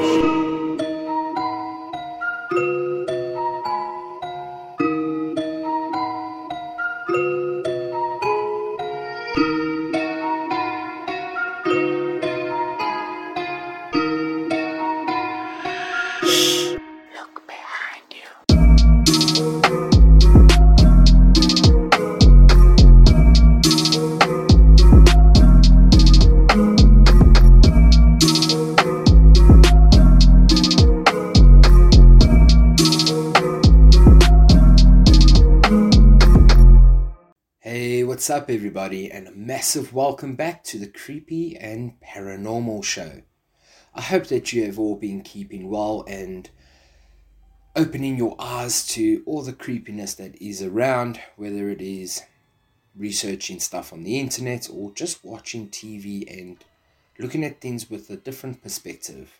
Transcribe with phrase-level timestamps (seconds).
[0.00, 0.37] What's
[38.50, 43.20] everybody, and a massive welcome back to the Creepy and Paranormal Show.
[43.94, 46.48] I hope that you have all been keeping well and
[47.76, 52.22] opening your eyes to all the creepiness that is around, whether it is
[52.96, 56.64] researching stuff on the internet or just watching TV and
[57.18, 59.38] looking at things with a different perspective.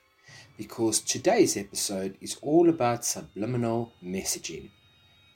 [0.59, 4.69] Because today's episode is all about subliminal messaging.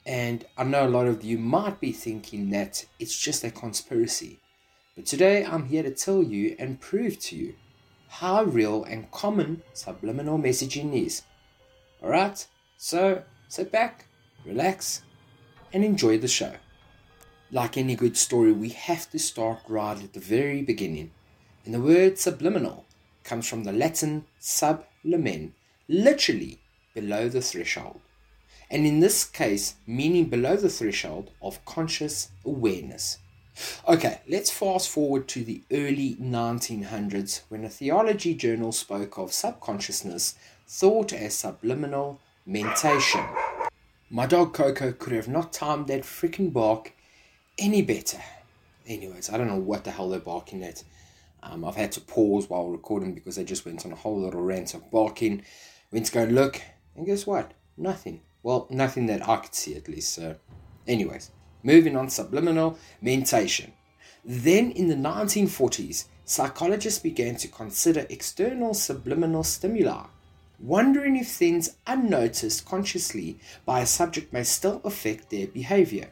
[0.05, 4.39] And I know a lot of you might be thinking that it's just a conspiracy.
[4.95, 7.55] But today I'm here to tell you and prove to you
[8.09, 11.23] how real and common subliminal messaging is.
[12.03, 12.47] Alright?
[12.77, 14.05] So sit back,
[14.45, 15.03] relax,
[15.71, 16.53] and enjoy the show.
[17.49, 21.11] Like any good story, we have to start right at the very beginning.
[21.65, 22.85] And the word subliminal
[23.23, 25.53] comes from the Latin sub lumen,
[25.87, 26.59] literally
[26.93, 28.01] below the threshold
[28.73, 33.19] and in this case, meaning below the threshold of conscious awareness.
[33.87, 40.33] Okay, let's fast forward to the early 1900s when a theology journal spoke of subconsciousness
[40.67, 43.23] thought as subliminal mentation.
[44.09, 46.93] My dog Coco could have not timed that freaking bark
[47.59, 48.21] any better.
[48.87, 50.83] Anyways, I don't know what the hell they're barking at.
[51.43, 54.41] Um, I've had to pause while recording because they just went on a whole little
[54.41, 55.43] rant of barking.
[55.91, 56.59] Went to go and look,
[56.95, 57.51] and guess what?
[57.77, 58.21] Nothing.
[58.43, 60.13] Well, nothing that I could see at least.
[60.13, 60.35] So,
[60.85, 61.31] anyways,
[61.63, 63.73] moving on subliminal mentation.
[64.25, 70.05] Then in the 1940s, psychologists began to consider external subliminal stimuli,
[70.59, 76.09] wondering if things unnoticed consciously by a subject may still affect their behavior.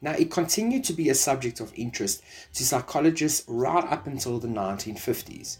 [0.00, 2.22] Now, it continued to be a subject of interest
[2.54, 5.58] to psychologists right up until the 1950s.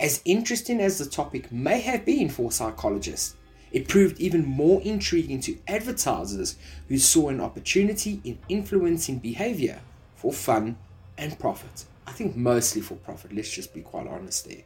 [0.00, 3.36] As interesting as the topic may have been for psychologists,
[3.76, 6.56] it proved even more intriguing to advertisers
[6.88, 9.80] who saw an opportunity in influencing behavior
[10.14, 10.78] for fun
[11.18, 11.84] and profit.
[12.06, 14.62] I think mostly for profit, let's just be quite honest there.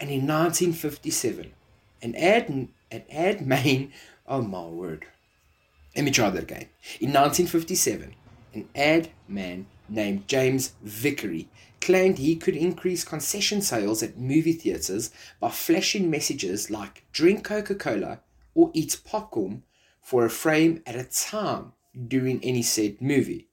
[0.00, 1.52] And in 1957,
[2.02, 3.92] an ad, an ad man,
[4.26, 5.06] oh my word.
[5.94, 6.66] Let me try that again.
[7.00, 8.12] In 1957,
[8.54, 11.46] an ad man named James Vicary
[11.80, 17.76] claimed he could increase concession sales at movie theaters by flashing messages like drink Coca
[17.76, 18.18] Cola
[18.58, 19.62] or eat popcorn
[20.02, 21.72] for a frame at a time
[22.08, 23.46] during any said movie.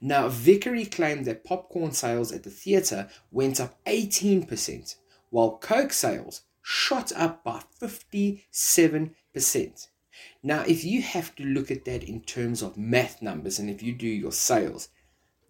[0.00, 4.94] Now, Vicary claimed that popcorn sales at the theatre went up 18%,
[5.30, 9.88] while Coke sales shot up by 57%.
[10.44, 13.82] Now, if you have to look at that in terms of math numbers and if
[13.82, 14.90] you do your sales,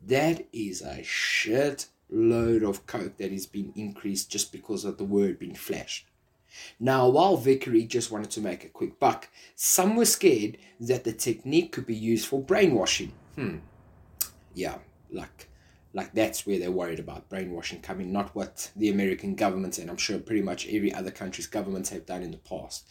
[0.00, 5.04] that is a shit load of Coke that is being increased just because of the
[5.04, 6.06] word being flashed.
[6.78, 11.12] Now, while Vicary just wanted to make a quick buck, some were scared that the
[11.12, 13.12] technique could be used for brainwashing.
[13.36, 13.58] Hmm.
[14.54, 14.78] Yeah,
[15.10, 15.48] like
[15.94, 19.96] like that's where they're worried about brainwashing coming, not what the American government and I'm
[19.96, 22.86] sure pretty much every other country's governments have done in the past.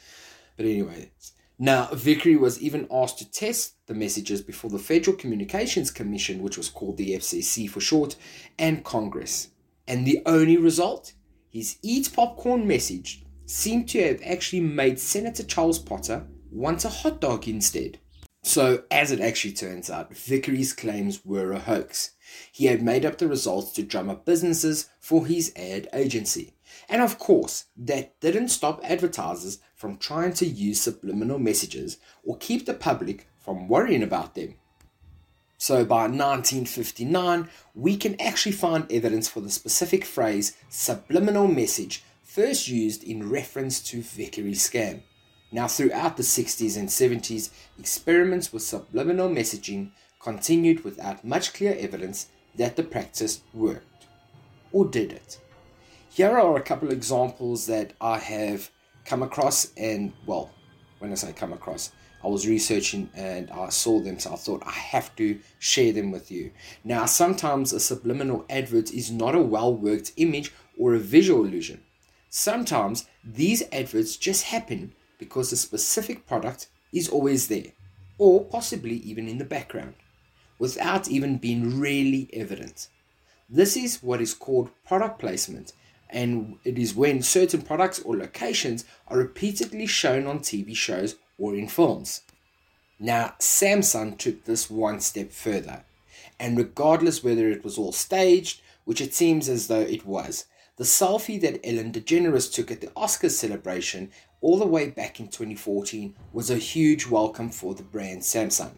[0.56, 1.12] But anyway,
[1.58, 6.58] now Vicary was even asked to test the messages before the Federal Communications Commission, which
[6.58, 8.16] was called the FCC for short,
[8.58, 9.50] and Congress.
[9.88, 11.14] And the only result?
[11.50, 17.22] His eat popcorn message seem to have actually made Senator Charles Potter want a hot
[17.22, 18.00] dog instead.
[18.44, 22.12] So, as it actually turns out, Vicary's claims were a hoax.
[22.52, 26.56] He had made up the results to drum up businesses for his ad agency.
[26.90, 32.66] And of course, that didn't stop advertisers from trying to use subliminal messages or keep
[32.66, 34.56] the public from worrying about them.
[35.58, 42.70] So by 1959, we can actually find evidence for the specific phrase subliminal message first
[42.70, 45.02] used in reference to Vicary scam.
[45.52, 52.28] Now, throughout the 60s and 70s, experiments with subliminal messaging continued without much clear evidence
[52.56, 54.06] that the practice worked.
[54.72, 55.42] Or did it?
[56.10, 58.70] Here are a couple of examples that I have
[59.04, 60.52] come across, and well,
[61.00, 61.92] when I say come across,
[62.24, 66.12] I was researching and I saw them, so I thought I have to share them
[66.12, 66.52] with you.
[66.86, 71.82] Now, sometimes a subliminal advert is not a well worked image or a visual illusion
[72.34, 77.74] Sometimes these adverts just happen because the specific product is always there,
[78.18, 79.96] or possibly even in the background,
[80.58, 82.88] without even being really evident.
[83.50, 85.74] This is what is called product placement,
[86.10, 91.54] and it is when certain products or locations are repeatedly shown on TV shows or
[91.54, 92.22] in films.
[92.98, 95.84] Now, Samsung took this one step further,
[96.40, 100.46] and regardless whether it was all staged, which it seems as though it was,
[100.78, 104.10] the selfie that Ellen DeGeneres took at the Oscars celebration
[104.40, 108.72] all the way back in 2014 was a huge welcome for the brand Samsung.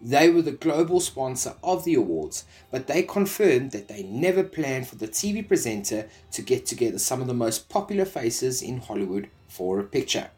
[0.00, 4.88] They were the global sponsor of the awards, but they confirmed that they never planned
[4.88, 9.28] for the TV presenter to get together some of the most popular faces in Hollywood
[9.48, 10.30] for a picture.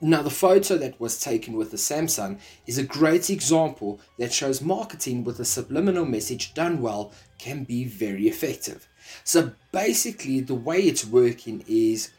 [0.00, 4.60] Now, the photo that was taken with the Samsung is a great example that shows
[4.60, 8.86] marketing with a subliminal message done well can be very effective.
[9.22, 12.10] So, basically, the way it's working is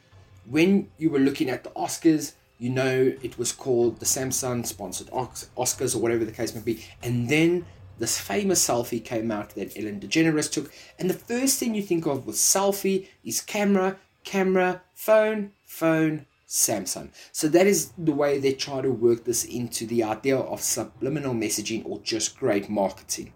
[0.49, 5.07] when you were looking at the Oscars, you know it was called the Samsung sponsored
[5.07, 6.85] Oscars or whatever the case may be.
[7.03, 7.65] And then
[7.97, 10.71] this famous selfie came out that Ellen DeGeneres took.
[10.99, 17.09] And the first thing you think of with selfie is camera, camera, phone, phone, Samsung.
[17.31, 21.33] So that is the way they try to work this into the idea of subliminal
[21.33, 23.33] messaging or just great marketing.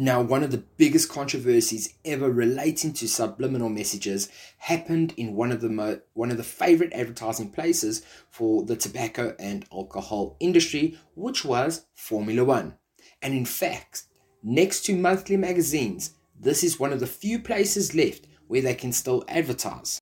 [0.00, 4.28] Now, one of the biggest controversies ever relating to subliminal messages
[4.58, 9.34] happened in one of the mo- one of the favorite advertising places for the tobacco
[9.40, 12.74] and alcohol industry, which was Formula 1.
[13.22, 14.04] And in fact,
[14.40, 18.92] next to monthly magazines, this is one of the few places left where they can
[18.92, 19.98] still advertise.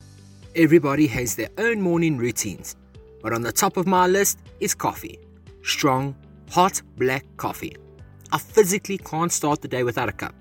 [0.54, 2.76] Everybody has their own morning routines,
[3.22, 5.19] but on the top of my list is coffee.
[5.62, 6.14] Strong,
[6.50, 7.75] hot black coffee.
[8.32, 10.34] I physically can't start the day without a cup.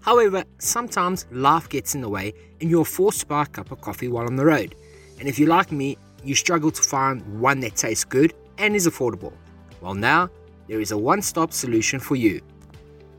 [0.00, 3.80] However, sometimes life gets in the way and you're forced to buy a cup of
[3.80, 4.74] coffee while on the road.
[5.18, 8.86] And if you're like me, you struggle to find one that tastes good and is
[8.86, 9.32] affordable.
[9.80, 10.30] Well, now
[10.66, 12.40] there is a one stop solution for you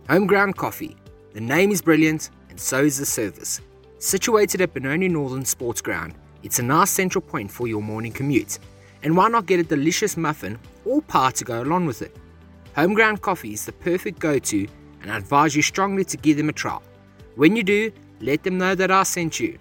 [0.09, 0.95] Homeground Coffee.
[1.33, 3.61] The name is brilliant and so is the service.
[3.99, 8.59] Situated at Benoni Northern Sports Ground, it's a nice central point for your morning commute.
[9.03, 12.15] And why not get a delicious muffin or pie to go along with it?
[12.75, 14.67] Homeground coffee is the perfect go to,
[15.01, 16.79] and I advise you strongly to give them a try.
[17.35, 19.57] When you do, let them know that I sent you.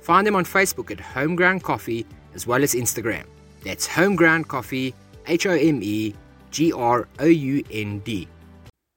[0.00, 3.24] Find them on Facebook at Homeground Coffee as well as Instagram.
[3.64, 4.94] That's Homeground Coffee,
[5.26, 6.14] H O M E
[6.52, 8.28] G R O U N D.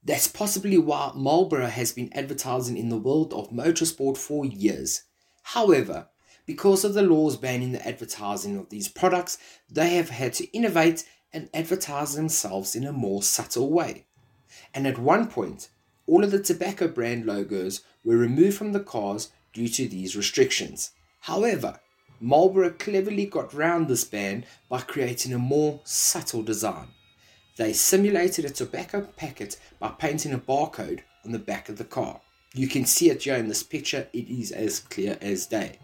[0.04, 5.04] That's possibly why Marlboro has been advertising in the world of motorsport for years.
[5.42, 6.08] However,
[6.46, 9.38] because of the laws banning the advertising of these products,
[9.70, 14.06] they have had to innovate and advertise themselves in a more subtle way.
[14.74, 15.70] And at one point,
[16.08, 20.92] all of the tobacco brand logos were removed from the cars due to these restrictions.
[21.22, 21.80] However,
[22.20, 26.90] Marlboro cleverly got round this ban by creating a more subtle design.
[27.58, 32.22] They simulated a tobacco packet by painting a barcode on the back of the car.
[32.54, 35.80] You can see it here in this picture, it is as clear as day.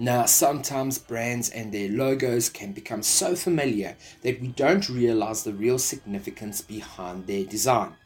[0.00, 5.52] Now, sometimes brands and their logos can become so familiar that we don't realize the
[5.52, 7.96] real significance behind their design.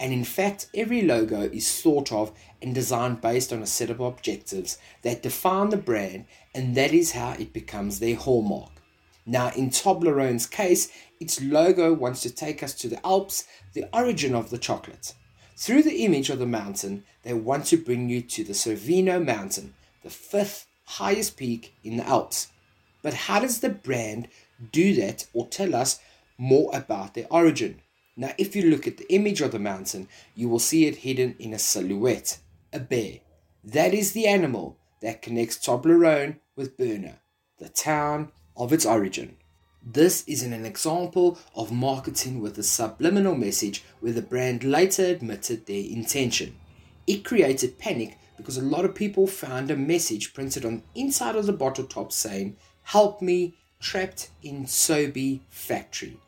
[0.00, 2.32] And in fact, every logo is thought of
[2.62, 6.24] and designed based on a set of objectives that define the brand,
[6.54, 8.72] and that is how it becomes their hallmark.
[9.26, 14.34] Now, in Toblerone's case, its logo wants to take us to the Alps, the origin
[14.34, 15.12] of the chocolate.
[15.58, 19.74] Through the image of the mountain, they want to bring you to the Cervino mountain,
[20.02, 22.48] the fifth highest peak in the Alps.
[23.02, 24.28] But how does the brand
[24.72, 26.00] do that or tell us
[26.38, 27.80] more about their origin?
[28.16, 31.34] Now, if you look at the image of the mountain, you will see it hidden
[31.38, 32.38] in a silhouette,
[32.72, 33.18] a bear.
[33.64, 37.18] That is the animal that connects Toblerone with Berna,
[37.58, 39.36] the town of its origin.
[39.86, 45.66] This is an example of marketing with a subliminal message where the brand later admitted
[45.66, 46.56] their intention.
[47.06, 51.36] It created panic because a lot of people found a message printed on the inside
[51.36, 56.18] of the bottle top saying, Help me, trapped in SoBe factory.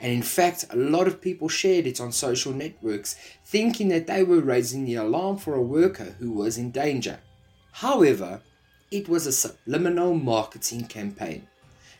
[0.00, 4.22] And in fact, a lot of people shared it on social networks, thinking that they
[4.22, 7.18] were raising the alarm for a worker who was in danger.
[7.72, 8.40] However,
[8.90, 11.48] it was a subliminal marketing campaign.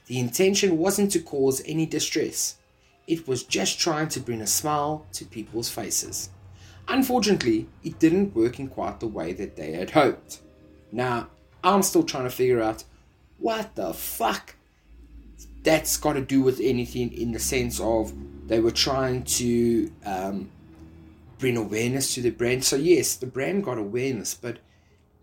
[0.07, 2.57] The intention wasn't to cause any distress,
[3.07, 6.31] it was just trying to bring a smile to people's faces.
[6.89, 10.41] Unfortunately, it didn't work in quite the way that they had hoped.
[10.91, 11.29] Now,
[11.63, 12.85] I'm still trying to figure out
[13.39, 14.57] what the fuck
[15.63, 18.13] that's got to do with anything in the sense of
[18.47, 20.51] they were trying to um,
[21.39, 22.65] bring awareness to the brand.
[22.65, 24.59] So, yes, the brand got awareness, but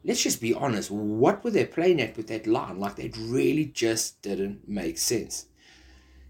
[0.03, 2.79] let's just be honest, what were they playing at with that line?
[2.79, 5.47] Like, that really just didn't make sense.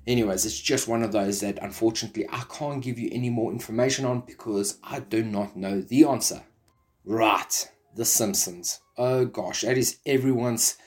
[0.07, 4.05] Anyways, it's just one of those that unfortunately I can't give you any more information
[4.05, 6.43] on because I do not know the answer.
[7.03, 8.81] Right, The Simpsons.
[8.97, 10.77] Oh gosh, that is everyone's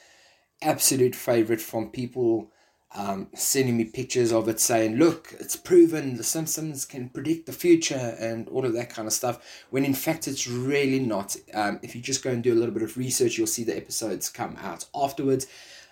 [0.62, 2.50] absolute favorite from people
[2.94, 7.52] um, sending me pictures of it saying, look, it's proven the Simpsons can predict the
[7.52, 11.36] future and all of that kind of stuff, when in fact it's really not.
[11.54, 13.76] Um, if you just go and do a little bit of research, you'll see the
[13.76, 15.46] episodes come out afterwards.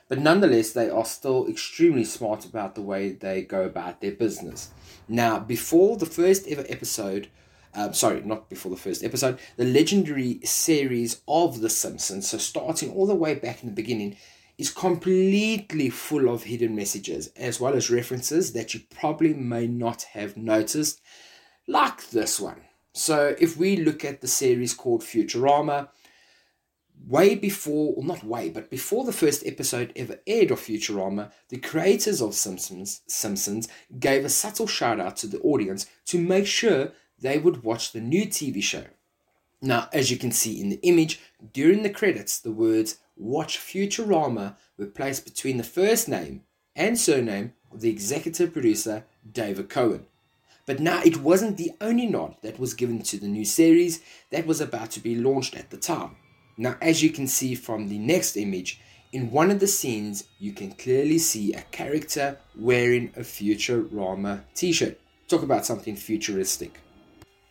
[0.08, 4.70] But nonetheless, they are still extremely smart about the way they go about their business.
[5.08, 7.28] Now, before the first ever episode,
[7.74, 12.92] um, sorry, not before the first episode, the legendary series of The Simpsons, so starting
[12.92, 14.16] all the way back in the beginning,
[14.58, 20.04] is completely full of hidden messages as well as references that you probably may not
[20.14, 21.02] have noticed,
[21.66, 22.62] like this one.
[22.94, 25.88] So, if we look at the series called Futurama,
[27.06, 31.58] way before, or not way, but before the first episode ever aired of Futurama, the
[31.58, 36.92] creators of Simpsons, Simpsons gave a subtle shout out to the audience to make sure
[37.18, 38.84] they would watch the new TV show.
[39.62, 41.20] Now, as you can see in the image,
[41.52, 46.42] during the credits, the words Watch Futurama were placed between the first name
[46.74, 50.06] and surname of the executive producer, David Cohen.
[50.66, 54.46] But now it wasn't the only nod that was given to the new series that
[54.46, 56.16] was about to be launched at the time.
[56.56, 58.80] Now, as you can see from the next image,
[59.12, 64.72] in one of the scenes, you can clearly see a character wearing a Futurama t
[64.72, 64.98] shirt.
[65.28, 66.80] Talk about something futuristic.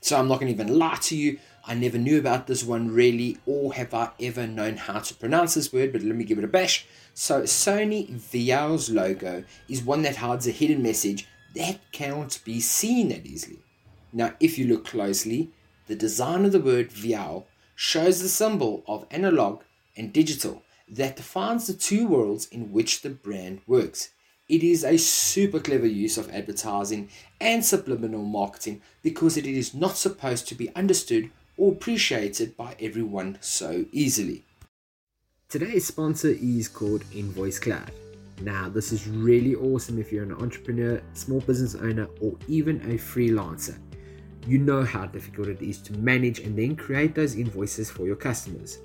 [0.02, 2.92] So, I'm not going to even lie to you, I never knew about this one
[2.92, 6.38] really, or have I ever known how to pronounce this word, but let me give
[6.38, 6.86] it a bash.
[7.16, 13.10] So, Sony Viao's logo is one that hides a hidden message that can't be seen
[13.10, 13.60] that easily.
[14.14, 15.50] Now, if you look closely,
[15.88, 17.46] the design of the word Viao
[17.76, 19.62] shows the symbol of analog
[19.96, 24.10] and digital that defines the two worlds in which the brand works.
[24.48, 27.10] It is a super clever use of advertising
[27.42, 33.38] and subliminal marketing because it is not supposed to be understood or appreciated by everyone
[33.42, 34.46] so easily.
[35.50, 37.92] Today's sponsor is called Invoice Cloud.
[38.42, 42.96] Now, this is really awesome if you're an entrepreneur, small business owner, or even a
[42.96, 43.78] freelancer.
[44.48, 48.16] You know how difficult it is to manage and then create those invoices for your
[48.16, 48.78] customers.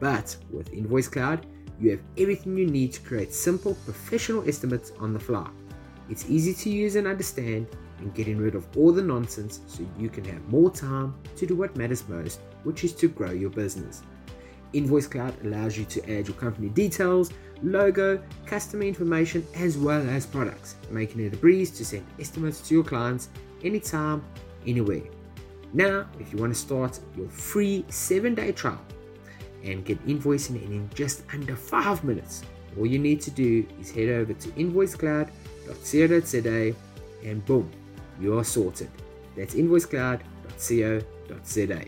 [0.00, 1.46] But with Invoice Cloud,
[1.80, 5.48] you have everything you need to create simple professional estimates on the fly.
[6.10, 7.68] It's easy to use and understand,
[7.98, 11.54] and getting rid of all the nonsense so you can have more time to do
[11.54, 14.02] what matters most, which is to grow your business.
[14.72, 17.30] Invoice Cloud allows you to add your company details,
[17.62, 22.74] logo, customer information, as well as products, making it a breeze to send estimates to
[22.74, 23.28] your clients
[23.62, 24.24] anytime,
[24.66, 25.02] anywhere.
[25.72, 28.80] Now, if you want to start your free seven day trial
[29.64, 32.44] and get invoicing in just under five minutes,
[32.78, 36.74] all you need to do is head over to invoicecloud.co.za
[37.24, 37.70] and boom,
[38.20, 38.90] you are sorted.
[39.36, 41.84] That's invoicecloud.co.za.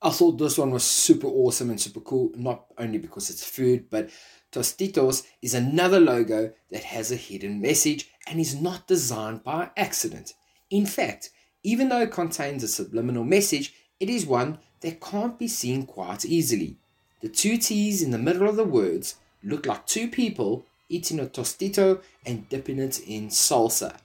[0.00, 3.90] I thought this one was super awesome and super cool, not only because it's food,
[3.90, 4.10] but
[4.52, 10.34] Tostitos is another logo that has a hidden message and is not designed by accident.
[10.70, 11.30] In fact,
[11.62, 16.24] even though it contains a subliminal message, it is one that can't be seen quite
[16.24, 16.76] easily.
[17.20, 21.26] The two T's in the middle of the words look like two people eating a
[21.26, 23.98] tostito and dipping it in salsa.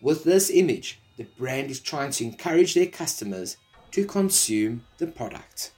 [0.00, 3.56] With this image, the brand is trying to encourage their customers
[3.90, 5.72] to consume the product.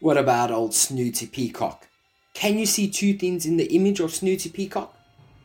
[0.00, 1.86] What about old Snooty Peacock?
[2.34, 4.94] Can you see two things in the image of Snooty Peacock?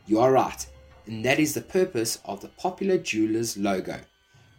[0.08, 0.66] You are right,
[1.06, 4.00] and that is the purpose of the popular jeweler's logo.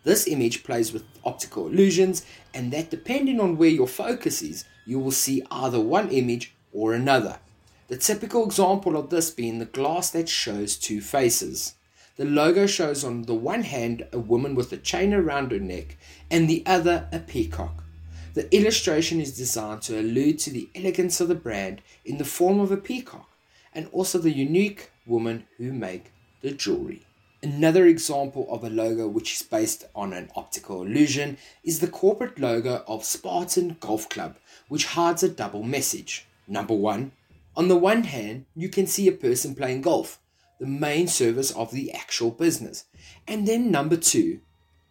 [0.08, 2.24] This image plays with optical illusions,
[2.54, 6.94] and that depending on where your focus is, you will see either one image or
[6.94, 7.40] another.
[7.88, 11.74] The typical example of this being the glass that shows two faces.
[12.16, 15.98] The logo shows on the one hand a woman with a chain around her neck
[16.30, 17.84] and the other a peacock.
[18.32, 22.60] The illustration is designed to allude to the elegance of the brand in the form
[22.60, 23.28] of a peacock
[23.74, 27.04] and also the unique woman who make the jewelry.
[27.40, 32.40] Another example of a logo which is based on an optical illusion is the corporate
[32.40, 36.26] logo of Spartan Golf Club, which hides a double message.
[36.48, 37.12] Number one,
[37.54, 40.18] on the one hand, you can see a person playing golf,
[40.58, 42.86] the main service of the actual business.
[43.28, 44.40] And then number two,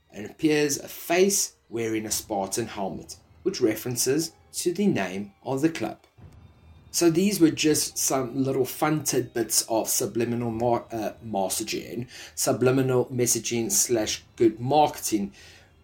[0.10, 5.70] and appears a face wearing a Spartan helmet, which references to the name of the
[5.70, 6.00] club.
[6.98, 13.72] So these were just some little fun tidbits of subliminal mar- uh, messaging, subliminal messaging
[13.72, 15.32] slash good marketing.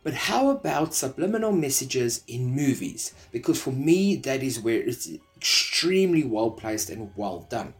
[0.01, 3.13] But how about subliminal messages in movies?
[3.31, 7.75] Because for me, that is where it's extremely well placed and well done.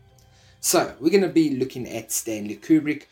[0.60, 3.08] So, we're going to be looking at Stanley Kubrick,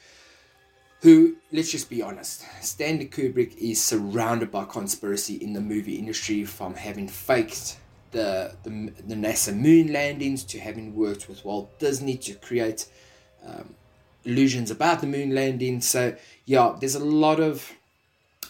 [1.02, 6.46] who, let's just be honest, Stanley Kubrick is surrounded by conspiracy in the movie industry
[6.46, 7.80] from having faked
[8.12, 12.88] the, the, the NASA moon landings to having worked with Walt Disney to create
[13.46, 13.76] um,
[14.24, 15.82] illusions about the moon landing.
[15.82, 16.16] So,
[16.46, 17.72] yeah, there's a lot of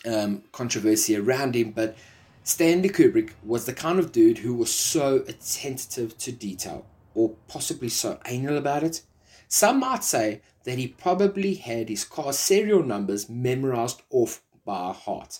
[0.05, 1.95] um, controversy around him, but
[2.43, 7.89] Stanley Kubrick was the kind of dude who was so attentive to detail, or possibly
[7.89, 9.03] so anal about it.
[9.47, 15.39] Some might say that he probably had his car serial numbers memorized off by heart.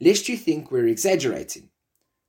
[0.00, 1.68] Lest you think we're exaggerating,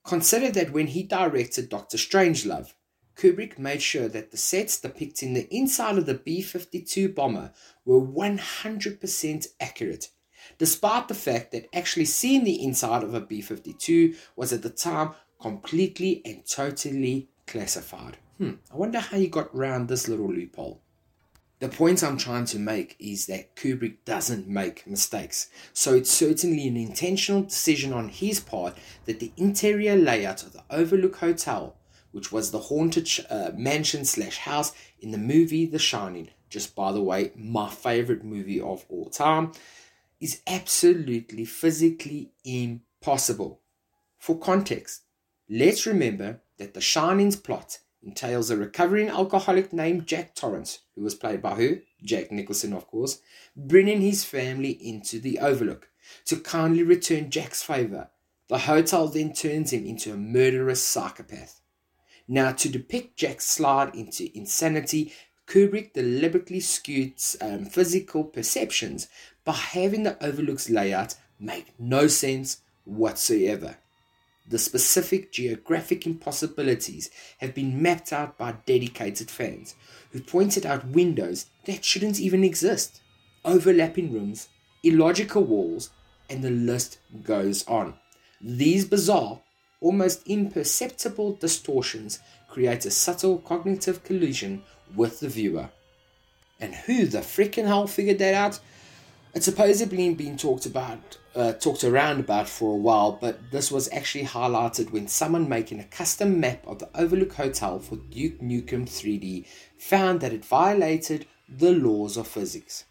[0.05, 2.73] consider that when he directed Doctor Strangelove,
[3.15, 7.51] Kubrick made sure that the sets depicting the inside of the B 52 bomber
[7.85, 10.09] were 100% accurate
[10.57, 14.69] despite the fact that actually seeing the inside of a B 52 was at the
[14.69, 18.17] time completely and totally classified.
[18.37, 20.81] Hmm, I wonder how you got round this little loophole.
[21.63, 26.67] The point I'm trying to make is that Kubrick doesn't make mistakes, so it's certainly
[26.67, 31.77] an intentional decision on his part that the interior layout of the Overlook Hotel,
[32.11, 36.91] which was the haunted uh, mansion slash house in the movie The Shining, just by
[36.91, 39.53] the way, my favorite movie of all time,
[40.19, 43.61] is absolutely physically impossible.
[44.17, 45.03] For context,
[45.49, 51.15] let's remember that The Shining's plot entails a recovering alcoholic named Jack Torrance, who was
[51.15, 51.79] played by who?
[52.03, 53.19] Jack Nicholson, of course,
[53.55, 55.89] bringing his family into the Overlook
[56.25, 58.09] to kindly return Jack's favor.
[58.49, 61.61] The hotel then turns him into a murderous psychopath.
[62.27, 65.13] Now, to depict Jack's slide into insanity,
[65.47, 69.07] Kubrick deliberately skewed um, physical perceptions
[69.43, 73.77] by having the overlooks layout make no sense whatsoever.
[74.45, 79.75] The specific geographic impossibilities have been mapped out by dedicated fans
[80.11, 83.01] who pointed out windows that shouldn't even exist,
[83.45, 84.49] overlapping rooms,
[84.83, 85.91] illogical walls,
[86.29, 87.93] and the list goes on.
[88.41, 89.39] These bizarre,
[89.79, 94.63] almost imperceptible distortions create a subtle cognitive collision
[94.93, 95.69] with the viewer.
[96.59, 98.59] And who the freaking hell figured that out?
[99.33, 103.91] It's supposedly been talked about, uh, talked around about for a while, but this was
[103.91, 108.85] actually highlighted when someone making a custom map of the Overlook Hotel for Duke Nukem
[108.85, 109.45] 3D
[109.77, 112.85] found that it violated the laws of physics.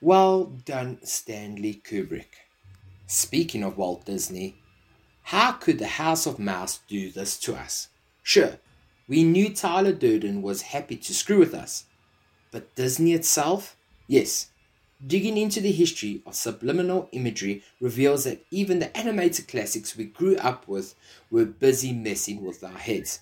[0.00, 2.48] Well done, Stanley Kubrick.
[3.06, 4.56] Speaking of Walt Disney,
[5.24, 7.88] how could the House of Mouse do this to us?
[8.22, 8.58] Sure,
[9.06, 11.84] we knew Tyler Durden was happy to screw with us,
[12.50, 13.76] but Disney itself?
[14.06, 14.48] Yes,
[15.04, 20.36] Digging into the history of subliminal imagery reveals that even the animated classics we grew
[20.36, 20.94] up with
[21.28, 23.18] were busy messing with our heads.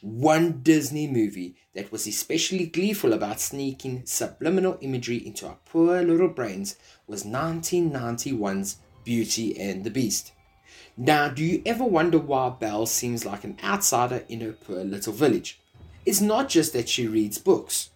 [0.00, 6.28] One Disney movie that was especially gleeful about sneaking subliminal imagery into our poor little
[6.28, 6.76] brains
[7.08, 10.30] was 1991's Beauty and the Beast.
[10.96, 15.12] Now, do you ever wonder why Belle seems like an outsider in her poor little
[15.12, 15.58] village?
[16.06, 17.90] It's not just that she reads books.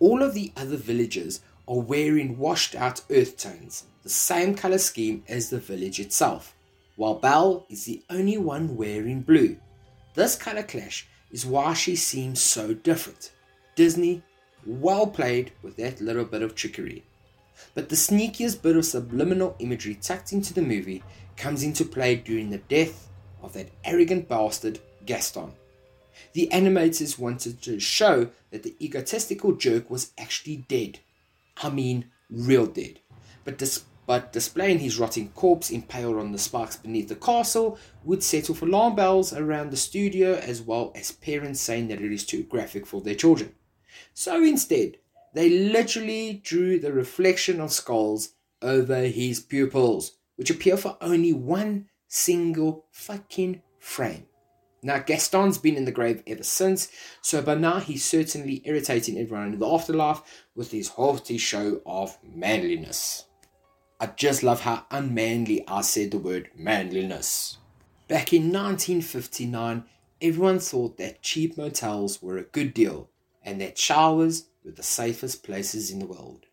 [0.00, 5.22] All of the other villagers are wearing washed out earth tones, the same colour scheme
[5.28, 6.56] as the village itself,
[6.96, 9.56] while Belle is the only one wearing blue.
[10.14, 13.32] This colour clash is why she seems so different.
[13.76, 14.22] Disney,
[14.64, 17.04] well played with that little bit of trickery.
[17.74, 21.02] But the sneakiest bit of subliminal imagery tucked into the movie
[21.36, 23.08] comes into play during the death
[23.42, 25.52] of that arrogant bastard Gaston.
[26.32, 31.00] The animators wanted to show that the egotistical jerk was actually dead
[31.62, 33.00] I mean real dead.
[33.44, 38.22] But, dis- but displaying his rotting corpse impaled on the spikes beneath the castle would
[38.22, 42.24] settle for alarm bells around the studio as well as parents saying that it is
[42.24, 43.54] too graphic for their children.
[44.14, 44.98] So instead,
[45.34, 48.30] they literally drew the reflection of skulls
[48.62, 54.26] over his pupils, which appear for only one single fucking frame.
[54.82, 56.88] Now, Gaston's been in the grave ever since,
[57.20, 60.22] so by now he's certainly irritating everyone in the afterlife
[60.54, 63.24] with his haughty show of manliness.
[64.00, 67.58] I just love how unmanly I said the word manliness.
[68.06, 69.84] Back in 1959,
[70.22, 73.10] everyone thought that cheap motels were a good deal
[73.42, 76.46] and that showers were the safest places in the world.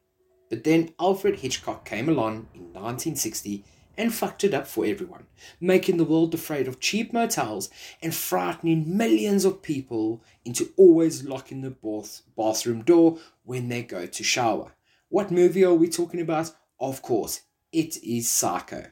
[0.50, 3.64] But then Alfred Hitchcock came along in 1960
[3.98, 5.26] and fucked it up for everyone,
[5.60, 7.70] making the world afraid of cheap motels
[8.02, 14.06] and frightening millions of people into always locking the bath- bathroom door when they go
[14.06, 14.74] to shower.
[15.10, 16.52] What movie are we talking about?
[16.80, 18.88] Of course, it is Psycho.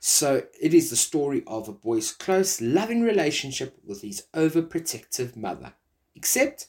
[0.00, 5.72] So it is the story of a boy's close, loving relationship with his overprotective mother.
[6.14, 6.68] Except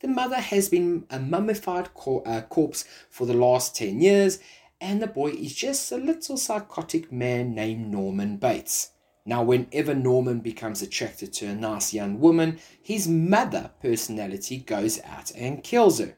[0.00, 4.38] the mother has been a mummified cor- uh, corpse for the last 10 years,
[4.82, 8.90] and the boy is just a little psychotic man named Norman Bates.
[9.24, 15.30] Now, whenever Norman becomes attracted to a nice young woman, his mother personality goes out
[15.36, 16.16] and kills her.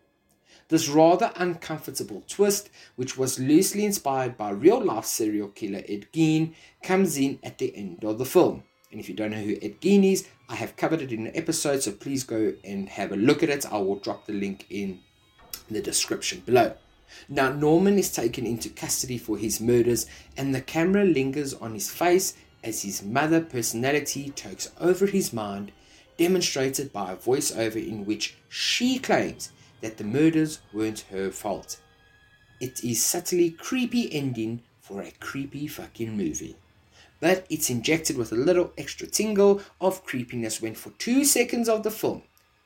[0.68, 6.54] This rather uncomfortable twist, which was loosely inspired by real life serial killer Ed Gein,
[6.82, 8.62] comes in at the end of the film.
[8.90, 11.36] And if you don't know who Ed Gein is, I have covered it in an
[11.36, 13.70] episode, so please go and have a look at it.
[13.70, 15.00] I will drop the link in
[15.70, 16.74] the description below.
[17.28, 21.90] Now, Norman is taken into custody for his murders, and the camera lingers on his
[21.90, 25.72] face as his mother personality takes over his mind,
[26.16, 31.78] demonstrated by a voiceover in which she claims that the murders weren't her fault.
[32.60, 36.56] It is subtly creepy ending for a creepy fucking movie.
[37.20, 41.82] But it's injected with a little extra tingle of creepiness when for two seconds of
[41.82, 42.22] the film,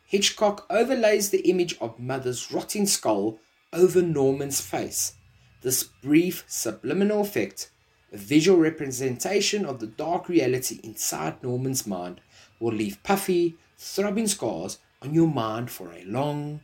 [0.07, 3.39] Hitchcock overlays the image of Mother's rotting skull
[3.73, 5.15] over Norman's face.
[5.63, 7.71] This brief subliminal effect,
[8.13, 12.21] a visual representation of the dark reality inside Norman's mind,
[12.61, 16.61] will leave puffy, throbbing scars on your mind for a long,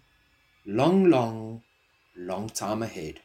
[0.66, 1.62] long, long,
[2.16, 3.20] long time ahead.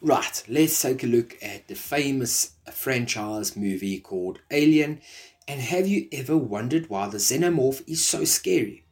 [0.00, 5.00] Right, let's take a look at the famous franchise movie called Alien.
[5.46, 8.84] And have you ever wondered why the xenomorph is so scary?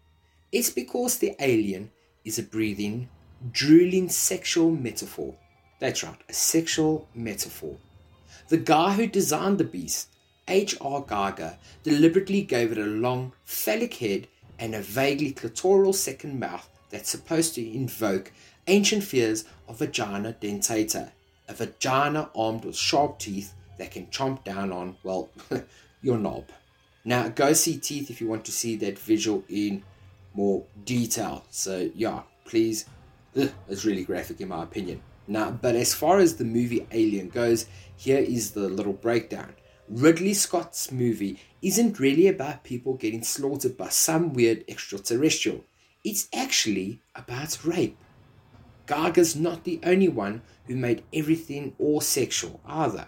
[0.53, 1.91] It's because the alien
[2.25, 3.09] is a breathing,
[3.53, 5.35] drooling sexual metaphor.
[5.79, 7.77] That's right, a sexual metaphor.
[8.49, 10.09] The guy who designed the beast,
[10.49, 11.03] H.R.
[11.03, 14.27] Giger, deliberately gave it a long, phallic head
[14.59, 18.33] and a vaguely clitoral second mouth that's supposed to invoke
[18.67, 21.11] ancient fears of vagina dentata,
[21.49, 25.31] a vagina armed with sharp teeth that can chomp down on, well,
[26.03, 26.45] your knob.
[27.05, 29.83] Now, go see Teeth if you want to see that visual in
[30.35, 31.45] more detail.
[31.51, 32.85] So, yeah, please
[33.37, 35.03] Ugh, it's really graphic in my opinion.
[35.29, 37.67] Now, but as far as the movie Alien goes,
[37.97, 39.55] here is the little breakdown.
[39.89, 45.65] Ridley Scott's movie isn't really about people getting slaughtered by some weird extraterrestrial.
[46.05, 47.97] It's actually about rape.
[48.87, 53.07] Giger's not the only one who made everything all sexual either.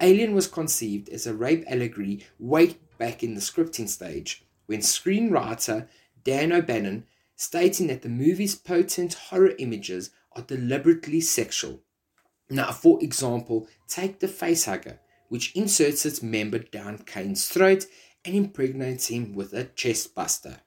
[0.00, 5.88] Alien was conceived as a rape allegory way back in the scripting stage when screenwriter
[6.22, 7.04] Dan O'Bannon
[7.40, 11.80] stating that the movie's potent horror images are deliberately sexual.
[12.50, 14.98] Now, for example, take the facehugger,
[15.30, 17.86] which inserts its member down Kane's throat
[18.26, 20.58] and impregnates him with a chest buster.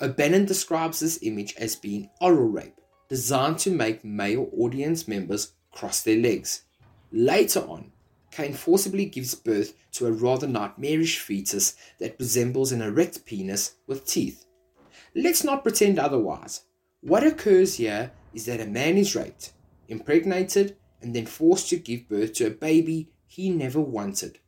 [0.00, 6.02] O'Bannon describes this image as being oral rape, designed to make male audience members cross
[6.02, 6.62] their legs.
[7.10, 7.90] Later on,
[8.30, 14.06] Kane forcibly gives birth to a rather nightmarish fetus that resembles an erect penis with
[14.06, 14.45] teeth.
[15.18, 16.64] Let's not pretend otherwise.
[17.00, 19.52] What occurs here is that a man is raped,
[19.88, 24.40] impregnated, and then forced to give birth to a baby he never wanted.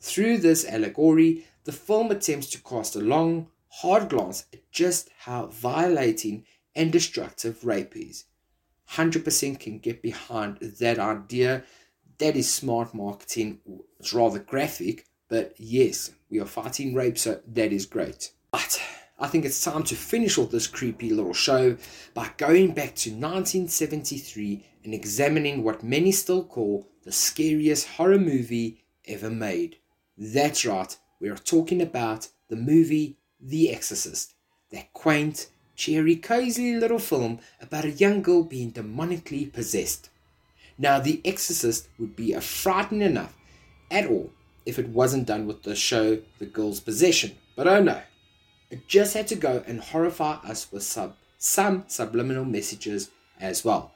[0.00, 5.46] Through this allegory, the film attempts to cast a long, hard glance at just how
[5.46, 6.44] violating
[6.76, 8.26] and destructive rape is.
[8.92, 11.64] 100% can get behind that idea.
[12.18, 13.58] That is smart marketing.
[13.98, 18.30] It's rather graphic, but yes, we are fighting rape, so that is great.
[18.52, 18.80] But
[19.20, 21.76] I think it's time to finish off this creepy little show
[22.14, 28.84] by going back to 1973 and examining what many still call the scariest horror movie
[29.08, 29.76] ever made.
[30.16, 34.34] That's right, we are talking about the movie The Exorcist,
[34.70, 40.10] that quaint, cheery, cozy little film about a young girl being demonically possessed.
[40.78, 43.36] Now, The Exorcist would be a frightening enough
[43.90, 44.30] at all
[44.64, 48.00] if it wasn't done with the show The Girl's Possession, but oh no,
[48.70, 53.92] it just had to go and horrify us with sub, some subliminal messages as well.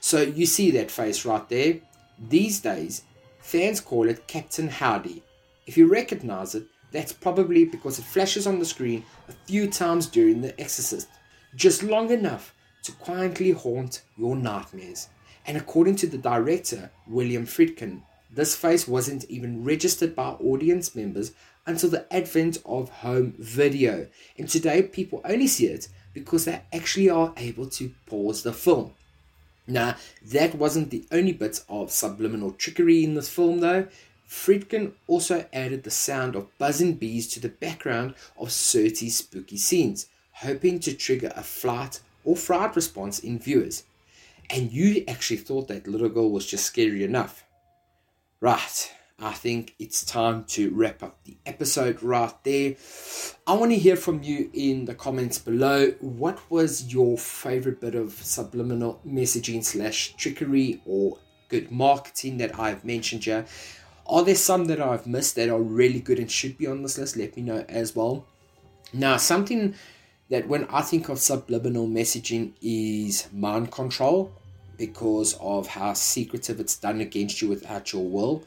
[0.00, 1.80] So you see that face right there?
[2.18, 3.02] These days,
[3.40, 5.22] fans call it Captain Howdy.
[5.66, 10.06] If you recognize it, that's probably because it flashes on the screen a few times
[10.06, 11.08] during The Exorcist,
[11.56, 15.08] just long enough to quietly haunt your nightmares.
[15.46, 21.32] And according to the director, William Friedkin, this face wasn't even registered by audience members
[21.66, 24.06] until the advent of home video.
[24.38, 28.92] And today, people only see it because they actually are able to pause the film.
[29.66, 29.96] Now,
[30.30, 33.88] that wasn't the only bit of subliminal trickery in this film, though.
[34.28, 40.06] Friedkin also added the sound of buzzing bees to the background of certain spooky scenes,
[40.32, 43.84] hoping to trigger a flight or fright response in viewers.
[44.50, 47.44] And you actually thought that little girl was just scary enough.
[48.40, 52.74] Right, I think it's time to wrap up the episode right there.
[53.46, 55.92] I want to hear from you in the comments below.
[56.00, 62.84] What was your favorite bit of subliminal messaging slash trickery or good marketing that I've
[62.84, 63.46] mentioned here?
[64.06, 66.98] Are there some that I've missed that are really good and should be on this
[66.98, 67.16] list?
[67.16, 68.26] Let me know as well.
[68.92, 69.76] Now, something
[70.28, 74.32] that when I think of subliminal messaging is mind control
[74.76, 78.44] because of how secretive it's done against you without your will.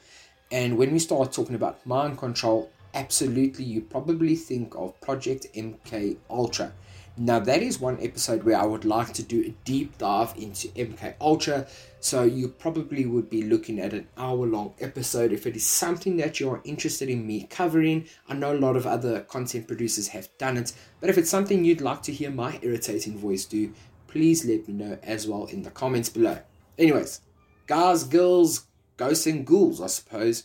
[0.51, 6.17] And when we start talking about mind control, absolutely you probably think of Project MK
[6.29, 6.71] Ultra.
[7.19, 10.67] Now that is one episode where I would like to do a deep dive into
[10.69, 11.67] MK Ultra.
[11.99, 16.17] So you probably would be looking at an hour long episode if it is something
[16.17, 18.05] that you are interested in me covering.
[18.29, 21.65] I know a lot of other content producers have done it, but if it's something
[21.65, 23.73] you'd like to hear my irritating voice do,
[24.07, 26.37] please let me know as well in the comments below.
[26.77, 27.21] Anyways,
[27.65, 28.66] guys, girls,
[28.97, 30.43] ghosts and ghouls, I suppose,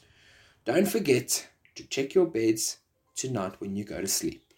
[0.64, 2.78] don't forget to check your beds
[3.16, 4.51] tonight when you go to sleep.